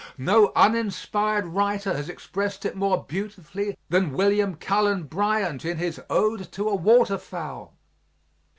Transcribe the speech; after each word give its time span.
No 0.17 0.51
uninspired 0.55 1.45
writer 1.45 1.93
has 1.95 2.09
exprest 2.09 2.65
it 2.65 2.75
more 2.75 3.03
beautifully 3.07 3.77
than 3.89 4.13
William 4.13 4.55
Cullen 4.55 5.03
Bryant 5.03 5.63
in 5.63 5.77
his 5.77 6.01
Ode 6.09 6.51
to 6.53 6.67
a 6.69 6.73
Waterfowl. 6.75 7.75